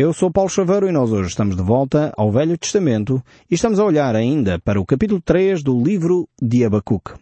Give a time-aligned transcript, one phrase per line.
[0.00, 3.78] Eu sou Paulo Chaveiro e nós hoje estamos de volta ao Velho Testamento e estamos
[3.78, 7.12] a olhar ainda para o capítulo 3 do livro de Abacuque.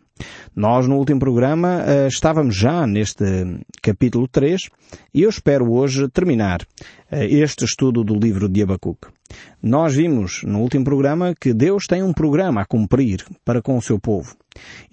[0.54, 3.24] Nós no último programa uh, estávamos já neste
[3.82, 4.68] capítulo 3
[5.12, 9.08] e eu espero hoje terminar uh, este estudo do livro de Abacuque.
[9.60, 13.82] Nós vimos no último programa que Deus tem um programa a cumprir para com o
[13.82, 14.36] seu povo.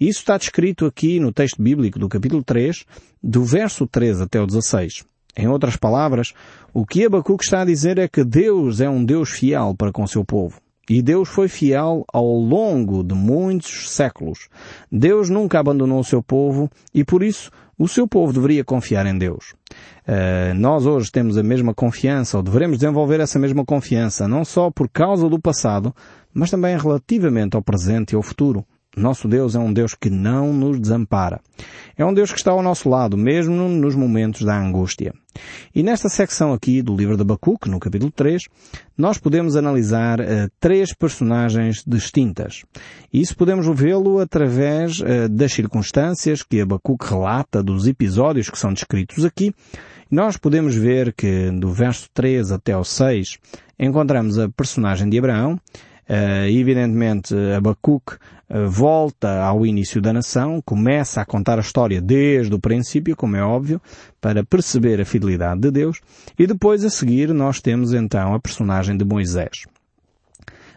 [0.00, 2.84] Isso está descrito aqui no texto bíblico do capítulo 3,
[3.22, 5.04] do verso 13 até o 16.
[5.36, 6.32] Em outras palavras,
[6.72, 10.06] o que Abacuque está a dizer é que Deus é um Deus fiel para com
[10.06, 10.60] seu povo.
[10.88, 14.48] E Deus foi fiel ao longo de muitos séculos.
[14.90, 19.18] Deus nunca abandonou o seu povo e por isso o seu povo deveria confiar em
[19.18, 19.54] Deus.
[20.06, 24.70] Uh, nós hoje temos a mesma confiança, ou devemos desenvolver essa mesma confiança, não só
[24.70, 25.94] por causa do passado,
[26.32, 28.64] mas também relativamente ao presente e ao futuro.
[28.96, 31.38] Nosso Deus é um Deus que não nos desampara.
[31.98, 35.12] É um Deus que está ao nosso lado, mesmo nos momentos da angústia.
[35.74, 38.44] E nesta secção aqui do livro de Abacuque, no capítulo 3,
[38.96, 40.24] nós podemos analisar uh,
[40.58, 42.64] três personagens distintas.
[43.12, 49.26] Isso podemos vê-lo através uh, das circunstâncias que Abacuque relata dos episódios que são descritos
[49.26, 49.54] aqui.
[50.10, 53.38] Nós podemos ver que do verso 3 até o 6
[53.78, 55.60] encontramos a personagem de Abraão,
[56.08, 62.54] Uh, evidentemente, Abacuque uh, volta ao início da nação, começa a contar a história desde
[62.54, 63.80] o princípio, como é óbvio,
[64.20, 66.00] para perceber a fidelidade de Deus,
[66.38, 69.64] e depois a seguir nós temos então a personagem de Moisés.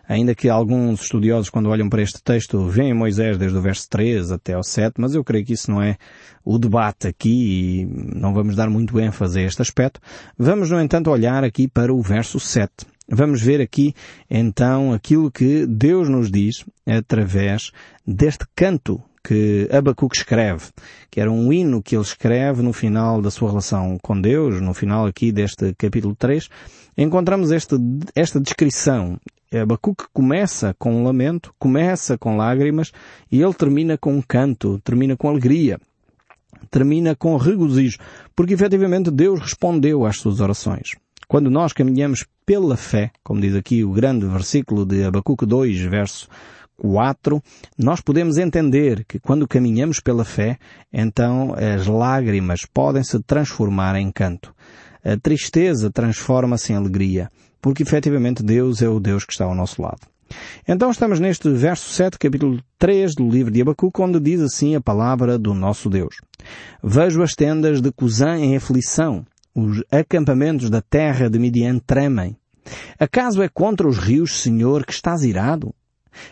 [0.10, 4.32] Ainda que alguns estudiosos, quando olham para este texto, veem Moisés desde o verso 3
[4.32, 5.98] até o 7, mas eu creio que isso não é
[6.44, 7.30] o debate aqui
[7.84, 7.86] e
[8.20, 10.02] não vamos dar muito ênfase a este aspecto.
[10.36, 12.88] Vamos, no entanto, olhar aqui para o verso 7.
[13.12, 13.96] Vamos ver aqui
[14.30, 17.72] então aquilo que Deus nos diz através
[18.06, 20.66] deste canto que Abacuque escreve,
[21.10, 24.74] que era um hino que ele escreve no final da sua relação com Deus, no
[24.74, 26.50] final aqui deste capítulo 3,
[26.98, 27.76] encontramos este,
[28.16, 29.20] esta descrição.
[29.52, 32.92] Abacuque começa com um lamento, começa com lágrimas
[33.32, 35.80] e ele termina com um canto, termina com alegria,
[36.70, 37.98] termina com regozijo,
[38.36, 40.92] porque efetivamente Deus respondeu às suas orações.
[41.30, 46.28] Quando nós caminhamos pela fé, como diz aqui o grande versículo de Abacuque 2, verso
[46.78, 47.40] 4,
[47.78, 50.58] nós podemos entender que quando caminhamos pela fé,
[50.92, 54.52] então as lágrimas podem se transformar em canto.
[55.06, 57.30] A tristeza transforma-se em alegria,
[57.62, 60.02] porque efetivamente Deus é o Deus que está ao nosso lado.
[60.68, 64.82] Então estamos neste verso 7, capítulo 3 do livro de Abacuque, onde diz assim a
[64.82, 66.16] palavra do nosso Deus.
[66.84, 69.24] Vejo as tendas de Cusã em aflição,
[69.62, 72.36] os acampamentos da terra de Midian tremem.
[73.00, 75.74] Acaso é contra os rios, Senhor, que estás irado?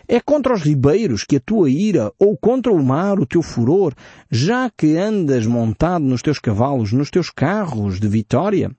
[0.06, 3.94] É contra os ribeiros que a tua ira, ou contra o mar o teu furor,
[4.30, 8.70] já que andas montado nos teus cavalos, nos teus carros de vitória?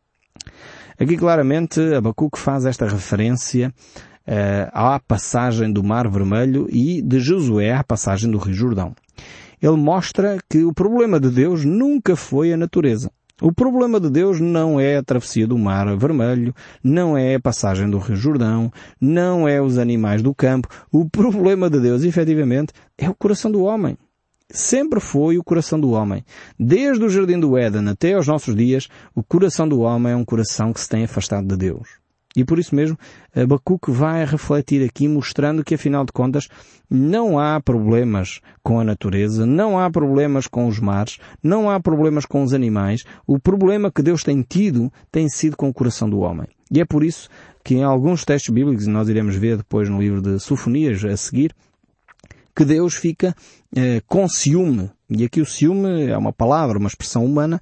[1.00, 3.74] Aqui claramente Abacuque faz esta referência
[4.28, 8.94] uh, à passagem do Mar Vermelho e de Josué à passagem do Rio Jordão.
[9.62, 13.12] Ele mostra que o problema de Deus nunca foi a natureza.
[13.42, 17.90] O problema de Deus não é a travessia do Mar Vermelho, não é a passagem
[17.90, 20.68] do Rio Jordão, não é os animais do campo.
[20.92, 23.98] O problema de Deus, efetivamente, é o coração do homem.
[24.52, 26.26] Sempre foi o coração do homem.
[26.60, 30.26] Desde o Jardim do Éden até aos nossos dias, o coração do homem é um
[30.26, 31.99] coração que se tem afastado de Deus.
[32.36, 32.98] E por isso mesmo,
[33.36, 36.48] Abacuque vai refletir aqui mostrando que afinal de contas
[36.90, 42.26] não há problemas com a natureza, não há problemas com os mares, não há problemas
[42.26, 43.04] com os animais.
[43.26, 46.48] O problema que Deus tem tido tem sido com o coração do homem.
[46.72, 47.30] E é por isso
[47.64, 51.18] que em alguns textos bíblicos, e nós iremos ver depois no livro de Sofonias a
[51.18, 51.54] seguir,
[52.56, 53.36] que Deus fica
[53.76, 54.92] eh, com ciúme.
[55.10, 57.62] E aqui o ciúme é uma palavra, uma expressão humana,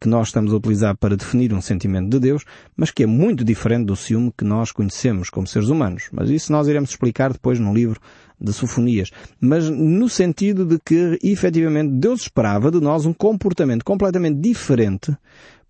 [0.00, 2.44] que nós estamos a utilizar para definir um sentimento de Deus,
[2.76, 6.08] mas que é muito diferente do ciúme que nós conhecemos como seres humanos.
[6.12, 8.00] Mas isso nós iremos explicar depois no livro
[8.40, 9.10] de Sofonias.
[9.40, 15.16] Mas no sentido de que, efetivamente, Deus esperava de nós um comportamento completamente diferente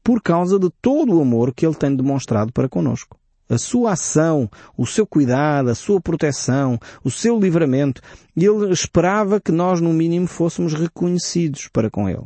[0.03, 4.49] por causa de todo o amor que Ele tem demonstrado para conosco a sua ação,
[4.77, 8.03] o seu cuidado, a sua proteção, o seu livramento.
[8.37, 12.25] Ele esperava que nós, no mínimo, fôssemos reconhecidos para com ele.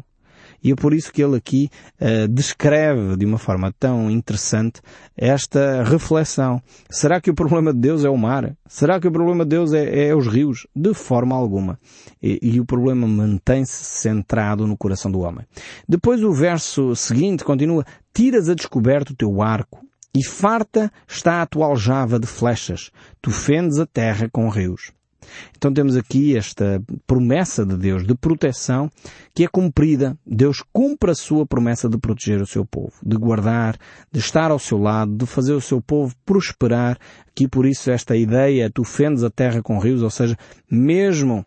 [0.63, 1.69] E é por isso que ele aqui
[2.01, 4.81] uh, descreve de uma forma tão interessante
[5.17, 6.63] esta reflexão.
[6.91, 8.57] Será que o problema de Deus é o mar?
[8.67, 10.67] Será que o problema de Deus é, é os rios?
[10.75, 11.79] De forma alguma.
[12.23, 15.45] E, e o problema mantém-se centrado no coração do homem.
[15.89, 21.47] Depois o verso seguinte continua, tiras a descoberto o teu arco e farta está a
[21.47, 22.91] tua aljava de flechas.
[23.21, 24.93] Tu fendes a terra com rios.
[25.57, 28.91] Então temos aqui esta promessa de Deus de proteção
[29.35, 30.17] que é cumprida.
[30.27, 33.77] Deus cumpre a sua promessa de proteger o seu povo, de guardar,
[34.11, 36.99] de estar ao seu lado, de fazer o seu povo prosperar.
[37.29, 40.37] Aqui por isso esta ideia, tu fendes a terra com rios, ou seja,
[40.71, 41.47] mesmo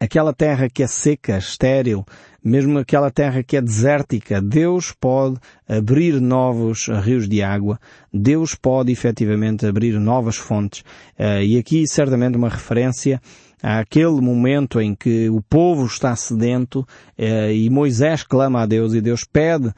[0.00, 2.06] aquela terra que é seca, estéril,
[2.42, 5.36] mesmo aquela terra que é desértica, Deus pode
[5.68, 7.78] abrir novos rios de água,
[8.12, 10.82] Deus pode efetivamente abrir novas fontes.
[11.18, 13.20] Eh, e aqui certamente uma referência
[13.62, 16.86] àquele momento em que o povo está sedento
[17.18, 19.70] eh, e Moisés clama a Deus e Deus pede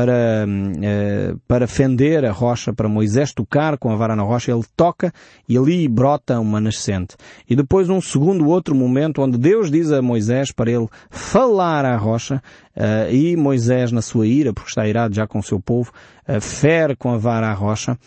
[0.00, 4.64] para, uh, para fender a rocha, para Moisés tocar com a vara na rocha, ele
[4.74, 5.12] toca
[5.46, 7.16] e ali brota uma nascente.
[7.48, 11.96] E depois um segundo outro momento onde Deus diz a Moisés para ele falar à
[11.98, 12.42] rocha,
[12.74, 15.92] uh, e Moisés na sua ira, porque está irado já com o seu povo,
[16.26, 17.98] uh, fere com a vara à rocha,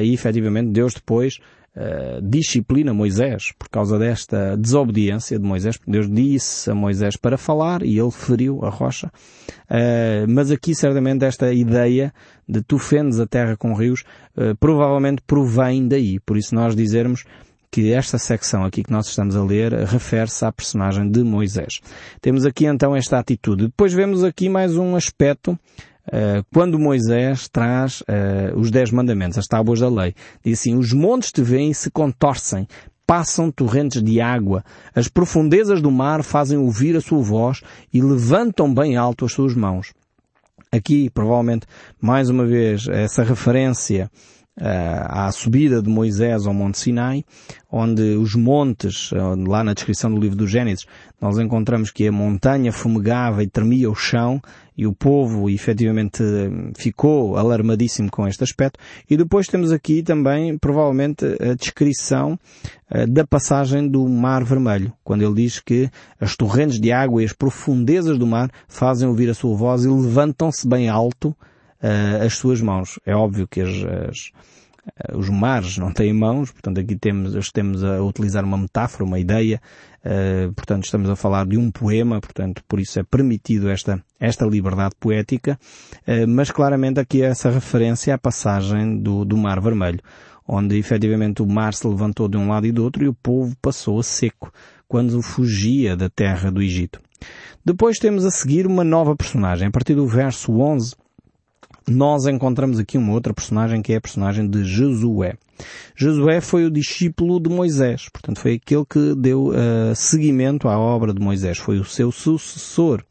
[0.00, 1.40] e efetivamente Deus depois
[1.76, 7.82] Uh, disciplina Moisés por causa desta desobediência de Moisés, Deus disse a Moisés para falar
[7.82, 9.12] e ele feriu a rocha.
[9.68, 12.14] Uh, mas aqui certamente esta ideia
[12.48, 14.04] de tu fendes a terra com rios
[14.38, 16.18] uh, provavelmente provém daí.
[16.20, 17.24] Por isso nós dizermos
[17.70, 21.80] que esta secção aqui que nós estamos a ler refere-se à personagem de Moisés.
[22.22, 23.64] Temos aqui então esta atitude.
[23.66, 25.95] Depois vemos aqui mais um aspecto eh,
[26.52, 30.14] quando Moisés traz uh, os dez mandamentos, as tábuas da lei,
[30.44, 32.66] diz assim, os montes te veem e se contorcem,
[33.06, 34.64] passam torrentes de água,
[34.94, 37.62] as profundezas do mar fazem ouvir a sua voz
[37.92, 39.92] e levantam bem alto as suas mãos.
[40.72, 41.66] Aqui, provavelmente,
[42.00, 44.10] mais uma vez, essa referência
[44.58, 47.24] à subida de Moisés ao Monte Sinai,
[47.70, 49.10] onde os montes,
[49.46, 50.86] lá na descrição do livro do Gênesis,
[51.20, 54.40] nós encontramos que a montanha fumegava e tremia o chão,
[54.76, 56.22] e o povo efetivamente
[56.76, 58.78] ficou alarmadíssimo com este aspecto.
[59.08, 62.38] E depois temos aqui também, provavelmente, a descrição
[62.90, 65.88] eh, da passagem do Mar Vermelho, quando ele diz que
[66.20, 69.88] as torrentes de água e as profundezas do mar fazem ouvir a sua voz e
[69.88, 71.34] levantam-se bem alto
[71.82, 72.98] uh, as suas mãos.
[73.04, 74.32] É óbvio que as, as,
[75.12, 79.18] uh, os mares não têm mãos, portanto aqui temos, estamos a utilizar uma metáfora, uma
[79.18, 79.60] ideia,
[80.04, 84.44] uh, portanto estamos a falar de um poema, portanto por isso é permitido esta, esta
[84.46, 85.58] liberdade poética,
[86.28, 90.00] mas claramente aqui é essa referência à passagem do, do Mar Vermelho,
[90.46, 93.56] onde efetivamente o mar se levantou de um lado e do outro e o povo
[93.60, 94.52] passou a seco,
[94.88, 97.00] quando fugia da terra do Egito.
[97.64, 99.68] Depois temos a seguir uma nova personagem.
[99.68, 100.94] A partir do verso 11,
[101.88, 105.34] nós encontramos aqui uma outra personagem que é a personagem de Josué.
[105.94, 111.14] Josué foi o discípulo de Moisés, portanto foi aquele que deu uh, seguimento à obra
[111.14, 113.02] de Moisés, foi o seu sucessor.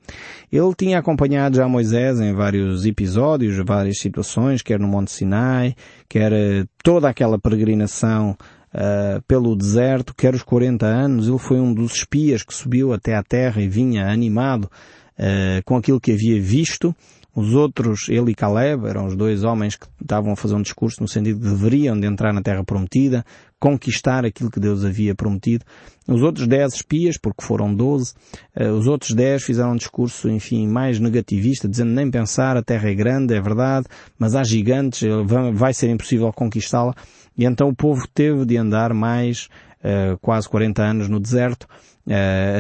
[0.52, 5.76] Ele tinha acompanhado já Moisés em vários episódios, várias situações, quer no Monte Sinai,
[6.08, 8.38] quer uh, toda aquela peregrinação
[8.76, 13.16] Uh, pelo deserto, quer os 40 anos, ele foi um dos espias que subiu até
[13.16, 16.94] à terra e vinha animado uh, com aquilo que havia visto
[17.36, 21.02] os outros, ele e Caleb, eram os dois homens que estavam a fazer um discurso
[21.02, 23.26] no sentido de deveriam de entrar na terra prometida,
[23.60, 25.66] conquistar aquilo que Deus havia prometido.
[26.08, 28.14] Os outros dez espias, porque foram doze,
[28.56, 32.90] eh, os outros dez fizeram um discurso, enfim, mais negativista, dizendo nem pensar, a terra
[32.90, 33.88] é grande, é verdade,
[34.18, 36.96] mas há gigantes, eh, vai ser impossível conquistá-la.
[37.38, 39.50] E então o povo teve de andar mais
[39.84, 41.68] uh, quase 40 anos no deserto,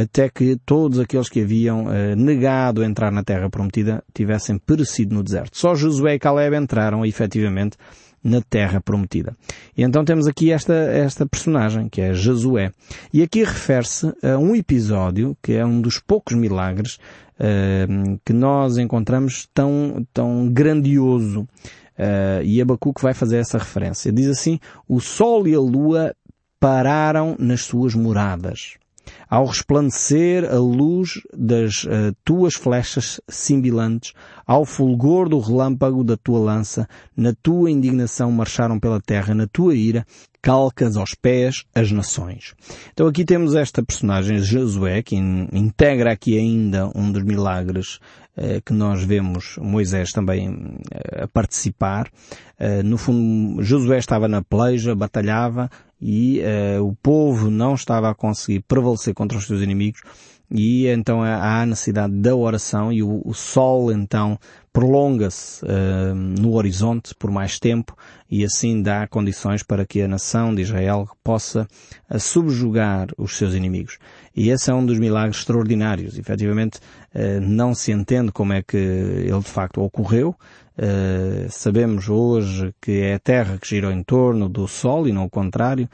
[0.01, 5.23] até que todos aqueles que haviam uh, negado entrar na terra prometida tivessem perecido no
[5.23, 5.57] deserto.
[5.57, 7.77] Só Josué e Caleb entraram efetivamente
[8.23, 9.37] na terra prometida.
[9.77, 12.71] E então temos aqui esta, esta personagem, que é Josué.
[13.13, 16.95] E aqui refere-se a um episódio, que é um dos poucos milagres
[17.39, 21.41] uh, que nós encontramos tão, tão grandioso.
[21.97, 24.11] Uh, e Abacuque vai fazer essa referência.
[24.11, 26.15] Diz assim, o sol e a lua
[26.59, 28.75] pararam nas suas moradas
[29.29, 34.13] ao resplandecer a luz das uh, tuas flechas cimbilantes,
[34.45, 39.75] ao fulgor do relâmpago da tua lança, na tua indignação marcharam pela terra, na tua
[39.75, 40.05] ira,
[40.41, 42.53] calcas aos pés as nações.
[42.93, 47.99] Então aqui temos esta personagem, Josué, que in, integra aqui ainda um dos milagres
[48.37, 52.09] uh, que nós vemos Moisés também uh, a participar.
[52.85, 55.69] no fundo, Josué estava na peleja, batalhava,
[56.01, 60.01] e uh, o povo não estava a conseguir prevalecer contra os seus inimigos
[60.49, 64.37] e então há necessidade da oração e o, o sol então
[64.75, 67.95] prolonga-se uh, no horizonte por mais tempo
[68.29, 71.65] e assim dá condições para que a nação de Israel possa
[72.11, 73.97] uh, subjugar os seus inimigos.
[74.35, 76.19] E esse é um dos milagres extraordinários.
[76.19, 76.79] Efetivamente,
[77.15, 80.35] uh, não se entende como é que ele de facto ocorreu.
[81.49, 85.29] sabemos hoje que é a Terra que gira em torno do Sol e não o
[85.29, 85.87] contrário.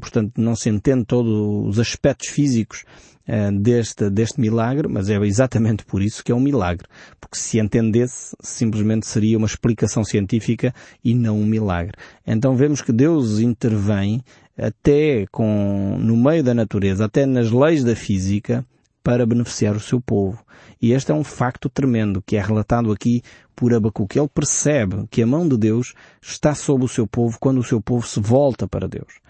[0.00, 1.30] portanto, não se entende todos
[1.68, 2.86] os aspectos físicos
[3.19, 3.19] eh,
[3.60, 6.86] deste, deste milagre, mas é exatamente por isso que é um milagre.
[7.20, 11.92] Porque se entendesse, simplesmente seria uma explicação científica e não um milagre.
[12.26, 14.22] Então vemos que Deus intervém
[14.58, 18.64] até com, no meio da natureza, até nas leis da física,
[19.02, 20.44] para beneficiar o seu povo.
[20.80, 23.22] E este é um facto tremendo que é relatado aqui
[23.54, 24.18] por Abacuque.
[24.18, 27.80] Ele percebe que a mão de Deus está sobre o seu povo quando o seu
[27.80, 29.20] povo se volta para Deus.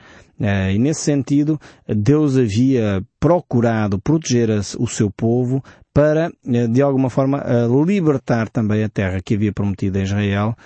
[0.41, 4.49] Eh, e nesse sentido, Deus havia procurado proteger
[4.79, 5.63] o seu povo
[5.93, 10.57] para, eh, de alguma forma, eh, libertar também a terra que havia prometido a Israel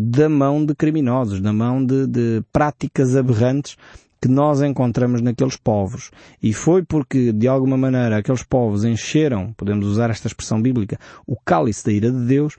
[0.00, 3.76] da mão de criminosos, da mão de, de práticas aberrantes
[4.20, 6.10] que nós encontramos naqueles povos.
[6.42, 11.36] E foi porque, de alguma maneira, aqueles povos encheram, podemos usar esta expressão bíblica, o
[11.36, 12.56] cálice da ira de Deus,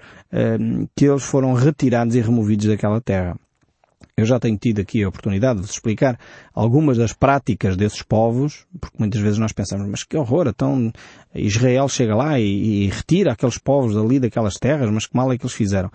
[0.96, 3.36] que eles foram retirados e removidos daquela terra.
[4.16, 6.20] Eu já tenho tido aqui a oportunidade de explicar
[6.52, 10.92] algumas das práticas desses povos, porque muitas vezes nós pensamos, mas que horror, então
[11.36, 15.38] Israel chega lá e, e retira aqueles povos dali daquelas terras, mas que mal é
[15.38, 15.92] que eles fizeram?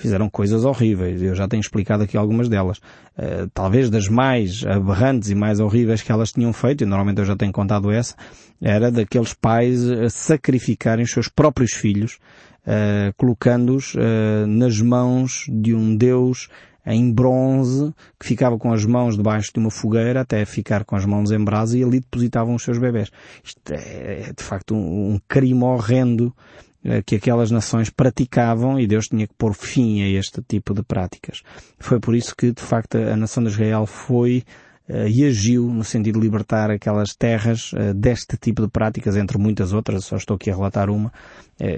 [0.00, 1.22] Fizeram coisas horríveis.
[1.22, 2.78] Eu já tenho explicado aqui algumas delas.
[3.18, 7.24] Uh, talvez das mais aberrantes e mais horríveis que elas tinham feito, e normalmente eu
[7.26, 8.14] já tenho contado essa,
[8.62, 9.78] era daqueles pais
[10.10, 12.18] sacrificarem os seus próprios filhos,
[12.66, 16.48] uh, colocando-os uh, nas mãos de um Deus
[16.86, 21.04] em bronze, que ficava com as mãos debaixo de uma fogueira até ficar com as
[21.04, 23.10] mãos em brasa e ali depositavam os seus bebés.
[23.44, 26.69] Isto é, é de facto um, um crime horrendo eh,
[27.04, 31.42] que aquelas nações praticavam e Deus tinha que pôr fim a este tipo de práticas.
[31.78, 34.42] Foi por isso que, de facto, a nação de Israel foi
[34.88, 39.36] uh, e agiu no sentido de libertar aquelas terras uh, deste tipo de práticas, entre
[39.36, 41.12] muitas outras, só estou aqui a relatar uma,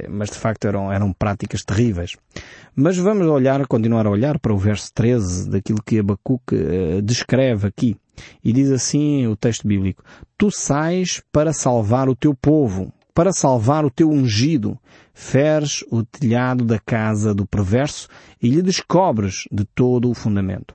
[0.09, 2.17] mas de facto eram, eram práticas terríveis.
[2.73, 6.55] Mas vamos olhar, continuar a olhar para o verso 13 daquilo que Abacuque
[7.03, 7.97] descreve aqui.
[8.45, 10.05] E diz assim o texto bíblico,
[10.39, 14.79] Tu sais para salvar o teu povo, para salvar o teu ungido,
[15.13, 18.09] feres o telhado da casa do perverso
[18.41, 20.75] e lhe descobres de todo o fundamento.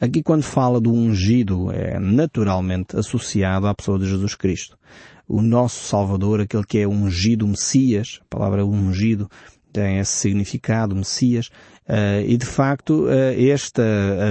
[0.00, 4.78] Aqui quando fala do ungido é naturalmente associado à pessoa de Jesus Cristo.
[5.26, 9.28] O nosso Salvador, aquele que é ungido, Messias, a palavra ungido
[9.72, 11.48] tem esse significado, Messias,
[11.86, 13.82] uh, e de facto uh, esta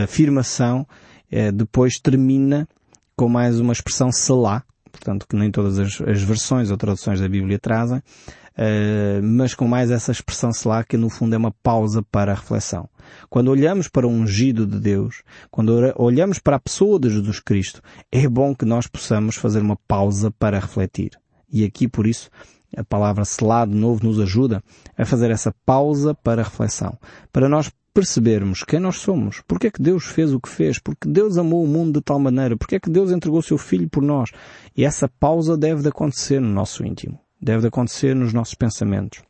[0.03, 0.87] afirmação
[1.31, 2.67] uh, depois termina
[3.15, 4.63] com mais uma expressão selá,
[4.97, 9.67] portanto que nem todas as, as versões ou traduções da Bíblia trazem, uh, mas com
[9.67, 12.89] mais essa expressão lá que no fundo é uma pausa para a reflexão.
[13.29, 17.81] Quando olhamos para o ungido de Deus, quando olhamos para a pessoa de Jesus Cristo,
[18.11, 21.11] é bom que nós possamos fazer uma pausa para refletir.
[21.49, 22.29] E aqui por isso
[22.75, 24.61] a palavra selado novo nos ajuda
[24.97, 26.97] a fazer essa pausa para reflexão,
[27.31, 31.09] para nós percebermos quem nós somos, porque é que Deus fez o que fez, porque
[31.09, 33.89] Deus amou o mundo de tal maneira, porque é que Deus entregou o seu Filho
[33.89, 34.29] por nós.
[34.75, 39.23] E essa pausa deve de acontecer no nosso íntimo, deve de acontecer nos nossos pensamentos.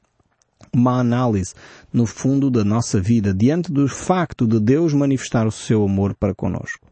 [0.74, 1.54] Uma análise,
[1.94, 6.36] no fundo, da nossa vida, diante do facto de Deus manifestar o seu amor para
[6.36, 6.90] conosco.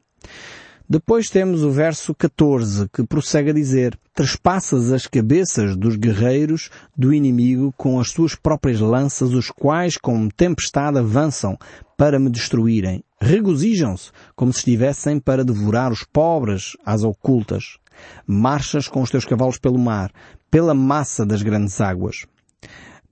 [0.87, 7.11] Depois temos o verso 14, que prossegue a dizer, Trespassas as cabeças dos guerreiros do
[7.11, 11.57] inimigo com as suas próprias lanças, os quais com tempestade avançam
[11.97, 13.03] para me destruírem.
[13.19, 17.79] Regozijam-se como se estivessem para devorar os pobres às ocultas.
[18.27, 20.11] Marchas com os teus cavalos pelo mar,
[20.51, 22.27] pela massa das grandes águas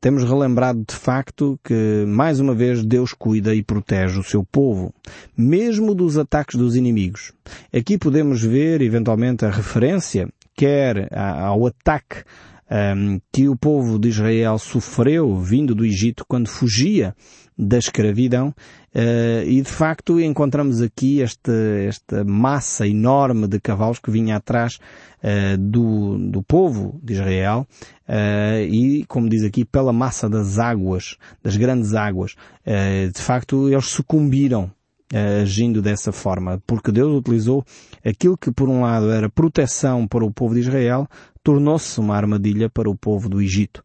[0.03, 4.93] temos relembrado de facto que, mais uma vez, Deus cuida e protege o seu povo,
[5.35, 7.31] mesmo dos ataques dos inimigos.
[7.73, 12.17] Aqui podemos ver, eventualmente, a referência, quer ao ataque
[12.69, 17.15] um, que o povo de Israel sofreu vindo do Egito quando fugia
[17.57, 21.51] da escravidão uh, e de facto encontramos aqui esta,
[22.25, 24.79] massa enorme de cavalos que vinha atrás
[25.23, 27.67] uh, do, do povo de Israel
[28.07, 32.35] uh, e, como diz aqui, pela massa das águas, das grandes águas.
[33.13, 34.71] de facto, eles sucumbiram
[35.43, 37.63] agindo dessa forma, porque Deus utilizou
[38.03, 41.07] aquilo que por um lado era proteção para o povo de Israel,
[41.43, 43.83] tornou-se uma armadilha para o povo do Egito.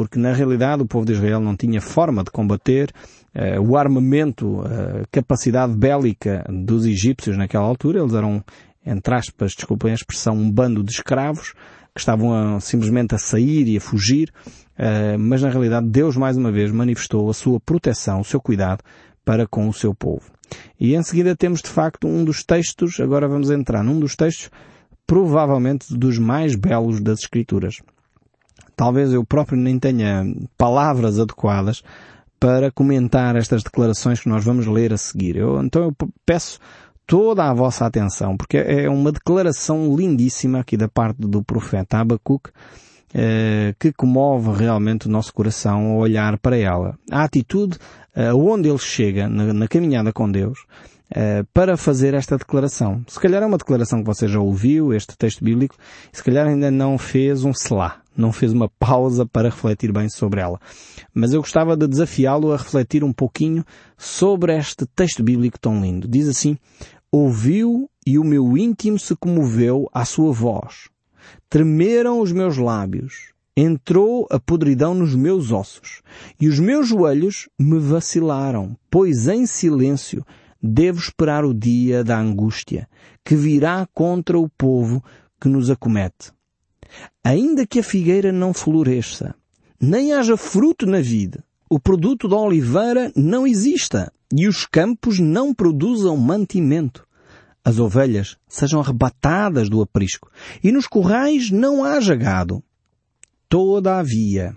[0.00, 2.90] Porque na realidade o povo de Israel não tinha forma de combater
[3.34, 8.00] uh, o armamento, a uh, capacidade bélica dos egípcios naquela altura.
[8.00, 8.42] Eles eram,
[8.86, 11.58] entre aspas, desculpem a expressão, um bando de escravos que
[11.94, 14.32] que estavam a, simplesmente a sair e a fugir,
[14.78, 18.82] uh, mas na realidade Deus mais uma vez manifestou a sua proteção, o seu cuidado
[19.22, 20.22] para com o seu povo.
[20.78, 24.50] E em seguida temos de facto um dos textos, agora vamos entrar num dos textos
[25.06, 27.76] provavelmente dos mais belos das Escrituras.
[28.80, 30.24] Talvez eu próprio nem tenha
[30.56, 31.82] palavras adequadas
[32.40, 35.36] para comentar estas declarações que nós vamos ler a seguir.
[35.36, 35.94] Eu, então eu
[36.24, 36.58] peço
[37.06, 42.52] toda a vossa atenção, porque é uma declaração lindíssima aqui da parte do profeta Abacuque,
[43.12, 46.98] eh, que comove realmente o nosso coração ao olhar para ela.
[47.10, 47.76] A atitude
[48.16, 50.58] eh, onde ele chega na caminhada com Deus,
[51.12, 53.02] eh, para fazer esta declaração.
[53.08, 55.74] Se calhar é uma declaração que você já ouviu, este texto bíblico,
[56.12, 60.40] se calhar ainda não fez um selá, não fez uma pausa para refletir bem sobre
[60.40, 60.60] ela.
[61.12, 63.64] Mas eu gostava de desafiá-lo a refletir um pouquinho
[63.98, 66.06] sobre este texto bíblico tão lindo.
[66.06, 66.56] Diz assim,
[67.10, 70.88] ouviu e o meu íntimo se comoveu à sua voz.
[71.48, 73.32] Tremeram os meus lábios.
[73.56, 76.02] Entrou a podridão nos meus ossos.
[76.40, 80.24] E os meus joelhos me vacilaram, pois em silêncio
[80.62, 82.88] devo esperar o dia da angústia
[83.24, 85.02] que virá contra o povo
[85.40, 86.32] que nos acomete.
[87.24, 89.34] Ainda que a figueira não floresça,
[89.80, 95.54] nem haja fruto na vida, o produto da oliveira não exista e os campos não
[95.54, 97.06] produzam mantimento.
[97.64, 100.30] As ovelhas sejam arrebatadas do aprisco
[100.64, 102.62] e nos currais não haja gado.
[103.48, 104.56] Todavia,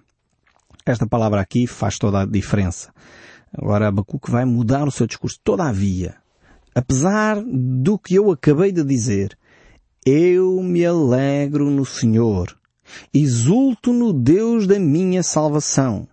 [0.85, 2.93] esta palavra aqui faz toda a diferença.
[3.55, 5.39] Agora Abacuque vai mudar o seu discurso.
[5.43, 6.15] Todavia,
[6.73, 9.37] apesar do que eu acabei de dizer,
[10.05, 12.57] eu me alegro no Senhor.
[13.13, 16.07] Exulto no Deus da minha salvação.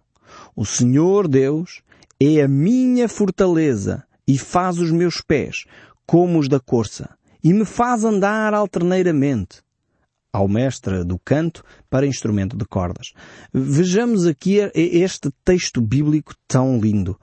[0.54, 1.82] O Senhor Deus
[2.20, 5.64] é a minha fortaleza e faz os meus pés
[6.06, 7.11] como os da corça
[7.42, 9.62] e me faz andar alterneiramente
[10.33, 13.13] ao mestre do canto para instrumento de cordas.
[13.53, 17.19] Vejamos aqui este texto bíblico tão lindo.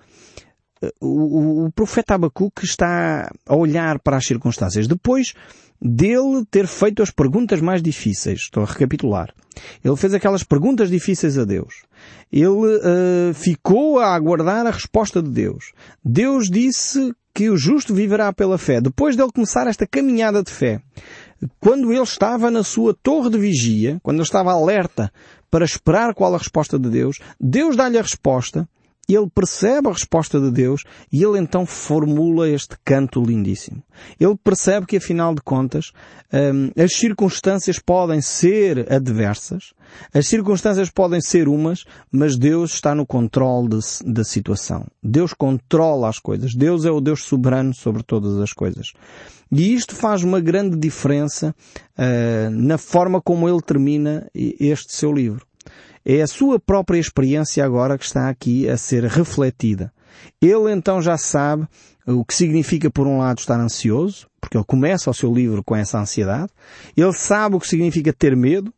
[1.02, 4.88] O, o, profeta Abacuque está a olhar para as circunstâncias.
[4.88, 5.34] Depois
[5.82, 9.34] dele ter feito as perguntas mais difíceis, estou a recapitular.
[9.84, 11.84] Ele fez aquelas perguntas difíceis a Deus.
[12.32, 15.72] Ele uh, ficou a aguardar a resposta de Deus.
[16.04, 18.82] Deus disse que o justo viverá pela fé.
[18.82, 20.82] Depois dele começar esta caminhada de fé,
[21.60, 25.12] quando ele estava na sua torre de vigia, quando ele estava alerta
[25.50, 28.68] para esperar qual a resposta de Deus, Deus dá-lhe a resposta,
[29.16, 33.82] ele percebe a resposta de Deus e ele então formula este canto lindíssimo.
[34.20, 35.92] Ele percebe que afinal de contas
[36.34, 39.74] hum, as circunstâncias podem ser adversas,
[40.14, 44.86] as circunstâncias podem ser umas, mas Deus está no controle da situação.
[45.02, 46.54] Deus controla as coisas.
[46.54, 48.94] Deus é o Deus soberano sobre todas as coisas.
[49.52, 51.56] E isto faz uma grande diferença
[51.98, 55.46] uh, na forma como ele termina este seu livro.
[56.10, 59.92] É a sua própria experiência agora que está aqui a ser refletida.
[60.42, 61.68] Ele então já sabe
[62.08, 65.76] o que significa, por um lado, estar ansioso, porque ele começa o seu livro com
[65.76, 66.50] essa ansiedade.
[66.96, 68.74] Ele sabe o que significa ter medo.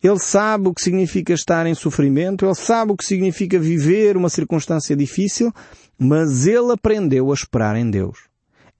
[0.00, 2.46] Ele sabe o que significa estar em sofrimento.
[2.46, 5.52] Ele sabe o que significa viver uma circunstância difícil.
[5.98, 8.28] Mas ele aprendeu a esperar em Deus.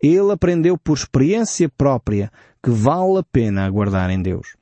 [0.01, 2.31] Ele aprendeu por experiência própria
[2.63, 4.60] que vale a pena aguardar em Deus.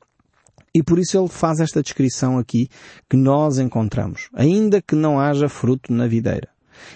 [0.78, 2.68] E por isso ele faz esta descrição aqui
[3.10, 4.28] que nós encontramos.
[4.32, 6.48] Ainda que não haja fruto na videira.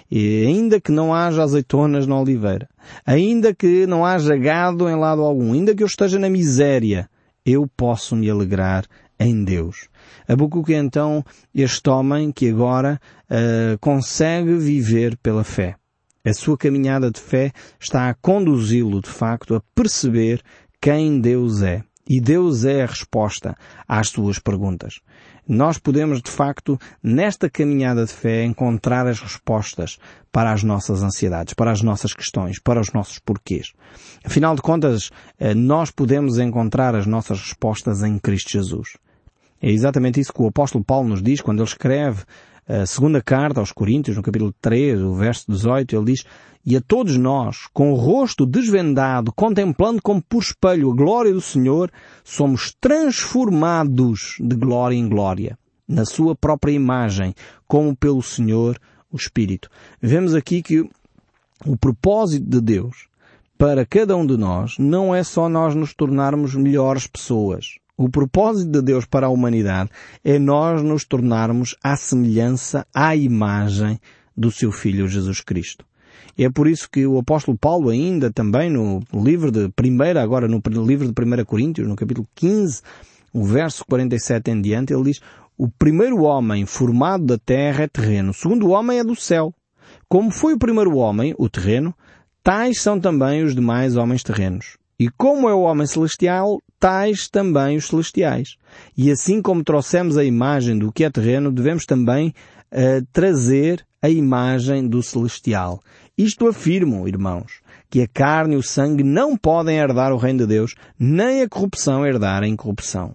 [0.09, 2.68] E ainda que não haja azeitonas na oliveira.
[3.05, 5.53] Ainda que não haja gado em lado algum.
[5.53, 7.11] Ainda que eu esteja na miséria.
[7.45, 8.85] Eu posso me alegrar
[9.18, 9.88] em Deus.
[10.29, 15.75] Abacuque é então este homem que agora uh, consegue viver pela fé.
[16.25, 20.40] A sua caminhada de fé está a conduzi-lo, de facto, a perceber
[20.81, 21.83] quem Deus é.
[22.09, 25.01] E Deus é a resposta às suas perguntas.
[25.47, 29.99] Nós podemos, de facto, nesta caminhada de fé, encontrar as respostas
[30.31, 33.73] para as nossas ansiedades, para as nossas questões, para os nossos porquês.
[34.25, 38.97] Afinal de contas, eh, nós podemos encontrar as nossas respostas em Cristo Jesus.
[39.61, 42.25] É exatamente isso que o apóstolo Paulo nos diz quando ele escreve
[42.80, 46.24] a segunda carta aos Coríntios, no capítulo 3, o verso 18, ele diz,
[46.64, 51.40] e a todos nós, com o rosto desvendado, contemplando como por espelho a glória do
[51.40, 51.92] Senhor,
[52.24, 57.35] somos transformados de glória em glória, na sua própria imagem,
[57.68, 58.80] como pelo Senhor,
[59.11, 59.68] o Espírito.
[60.00, 60.80] Vemos aqui que
[61.66, 63.06] o propósito de Deus
[63.58, 68.70] para cada um de nós não é só nós nos tornarmos melhores pessoas, o propósito
[68.70, 69.90] de Deus para a humanidade
[70.24, 73.98] é nós nos tornarmos à semelhança, à imagem
[74.37, 75.85] do seu Filho Jesus Cristo.
[76.37, 80.62] É por isso que o apóstolo Paulo ainda também no livro de primeira, agora no
[80.85, 82.83] livro de 1 Coríntios, no capítulo 15,
[83.33, 85.20] o verso 47 em diante, ele diz,
[85.57, 89.55] o primeiro homem formado da terra é terreno, o segundo homem é do céu.
[90.09, 91.94] Como foi o primeiro homem, o terreno,
[92.42, 94.78] tais são também os demais homens terrenos.
[94.98, 98.57] E como é o homem celestial, tais também os celestiais.
[98.97, 102.35] E assim como trouxemos a imagem do que é terreno, devemos também
[102.73, 105.81] uh, trazer a imagem do celestial.
[106.18, 110.47] Isto afirmo, irmãos, que a carne e o sangue não podem herdar o reino de
[110.49, 113.14] Deus, nem a corrupção herdar a incorrupção.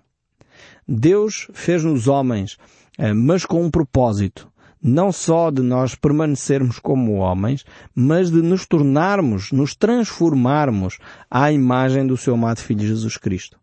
[0.88, 2.54] Deus fez-nos homens,
[2.98, 4.50] uh, mas com um propósito
[4.82, 10.98] não só de nós permanecermos como homens, mas de nos tornarmos, nos transformarmos
[11.30, 13.58] à imagem do seu amado Filho Jesus Cristo.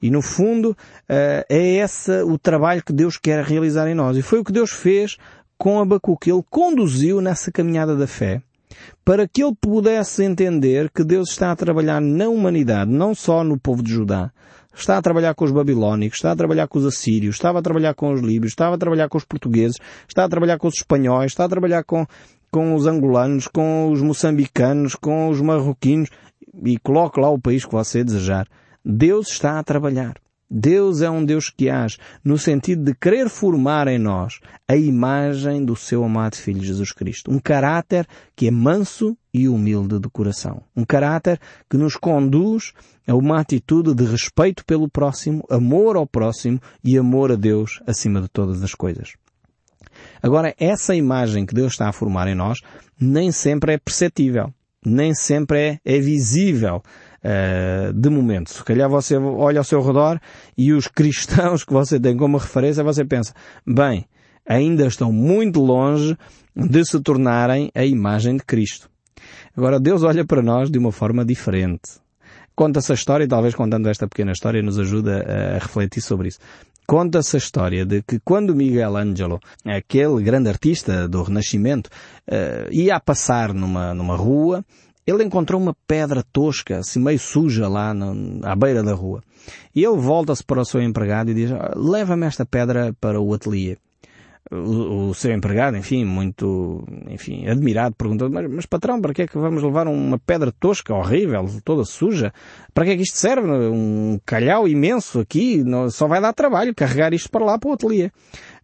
[0.00, 0.76] E no fundo,
[1.08, 4.16] eh, é esse o trabalho que Deus quer realizar em nós.
[4.16, 5.16] E foi o que Deus fez
[5.58, 6.30] com Abacuque.
[6.30, 8.42] Ele conduziu nessa caminhada da fé
[9.04, 13.58] para que ele pudesse entender que Deus está a trabalhar na humanidade, não só no
[13.58, 14.30] povo de Judá,
[14.80, 17.94] está a trabalhar com os babilónicos, está a trabalhar com os assírios, estava a trabalhar
[17.94, 21.32] com os líbios, estava a trabalhar com os portugueses, está a trabalhar com os espanhóis,
[21.32, 22.06] está a trabalhar com,
[22.50, 26.10] com os angolanos, com os moçambicanos, com os marroquinos,
[26.64, 28.46] e coloque lá o país que você desejar.
[28.84, 30.14] Deus está a trabalhar.
[30.50, 35.62] Deus é um Deus que age no sentido de querer formar em nós a imagem
[35.62, 37.30] do seu amado Filho Jesus Cristo.
[37.30, 40.62] Um caráter que é manso e humilde de coração.
[40.76, 42.72] Um caráter que nos conduz
[43.06, 48.20] a uma atitude de respeito pelo próximo, amor ao próximo e amor a Deus acima
[48.20, 49.12] de todas as coisas.
[50.22, 52.60] Agora, essa imagem que Deus está a formar em nós
[53.00, 54.52] nem sempre é perceptível,
[54.84, 56.82] nem sempre é, é visível
[57.22, 58.50] uh, de momento.
[58.50, 60.20] Se calhar você olha ao seu redor
[60.56, 63.32] e os cristãos que você tem como referência, você pensa,
[63.66, 64.06] bem,
[64.46, 66.16] ainda estão muito longe
[66.56, 68.90] de se tornarem a imagem de Cristo.
[69.56, 72.00] Agora Deus olha para nós de uma forma diferente.
[72.54, 76.40] Conta-se a história, e talvez contando esta pequena história nos ajuda a refletir sobre isso.
[76.86, 81.90] Conta-se a história de que quando Miguel Ângelo, aquele grande artista do Renascimento,
[82.26, 84.64] uh, ia a passar numa, numa rua,
[85.06, 89.22] ele encontrou uma pedra tosca, assim meio suja lá no, à beira da rua.
[89.74, 93.32] E ele volta-se para o seu empregado e diz, ah, leva-me esta pedra para o
[93.32, 93.76] ateliê.
[94.50, 99.26] O, o, seu empregado, enfim, muito, enfim, admirado, perguntou, mas, mas patrão, para que é
[99.26, 102.32] que vamos levar uma pedra tosca, horrível, toda suja?
[102.72, 103.46] Para que é que isto serve?
[103.46, 107.72] Um calhau imenso aqui, não, só vai dar trabalho carregar isto para lá para o
[107.74, 108.10] ateliê.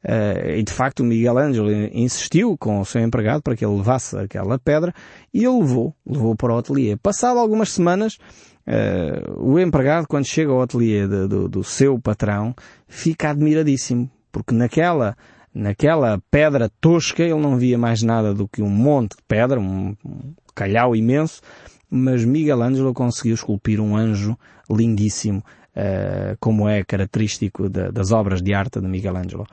[0.04, 3.76] Uh, e de facto o Miguel Ângelo insistiu com o seu empregado para que ele
[3.76, 4.92] levasse aquela pedra
[5.32, 6.94] e ele levou, levou para o ateliê.
[6.96, 8.18] Passado algumas semanas,
[8.66, 12.54] uh, o empregado, quando chega ao ateliê de, do, do seu patrão,
[12.86, 15.16] fica admiradíssimo, porque naquela
[15.54, 19.94] naquela pedra tosca ele não via mais nada do que um monte de pedra, um,
[20.54, 21.40] calhau imenso,
[21.88, 24.36] mas Miguel Ângelo conseguiu esculpir um anjo
[24.68, 25.44] lindíssimo,
[25.76, 29.46] uh, como é característico de, das obras de arte de Miguel Ângelo.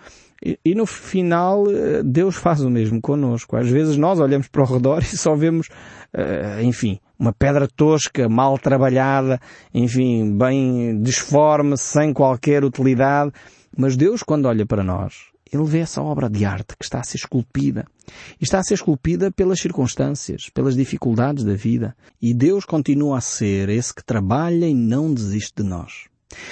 [0.44, 3.56] E, e, no final, eh, Deus faz o mesmo connosco.
[3.56, 8.28] Às vezes nós olhamos para o redor e só vemos, uh, enfim, uma pedra tosca,
[8.28, 9.40] mal trabalhada,
[9.72, 13.32] enfim, bem disforme, sem qualquer utilidade.
[13.78, 17.04] Mas Deus, quando olha para nós, ele vê essa obra de arte que está a
[17.04, 17.86] ser esculpida.
[18.40, 21.96] E está a ser esculpida pelas circunstâncias, pelas dificuldades da vida.
[22.22, 26.06] E Deus continua a ser esse que trabalha e não desiste de nós.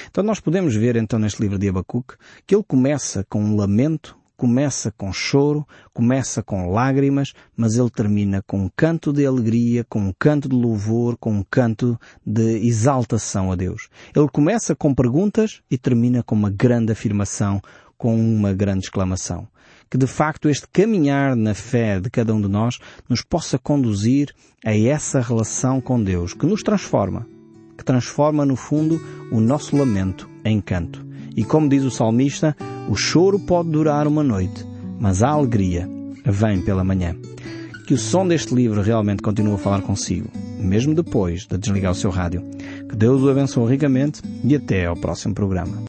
[0.10, 4.18] Então nós podemos ver então neste livro de Abacuque que ele começa com um lamento,
[4.36, 10.00] começa com choro, começa com lágrimas, mas ele termina com um canto de alegria, com
[10.00, 13.90] um canto de louvor, com um canto de exaltação a Deus.
[14.16, 17.62] Ele começa com perguntas e termina com uma grande afirmação,
[18.00, 19.48] com uma grande exclamação.
[19.92, 24.34] Que de facto este caminhar na fé de cada um de nós nos possa conduzir
[24.66, 27.28] a essa relação com Deus que nos transforma,
[27.78, 29.00] que transforma no fundo
[29.32, 31.06] o nosso lamento em canto.
[31.36, 32.56] E como diz o salmista,
[32.88, 34.66] o choro pode durar uma noite,
[35.00, 35.88] mas a alegria
[36.26, 37.16] vem pela manhã.
[37.86, 41.96] Que o som deste livro realmente continue a falar consigo, mesmo depois de desligar o
[41.96, 42.44] seu rádio.
[42.88, 45.82] Que Deus o abençoe ricamente e até ao próximo programa.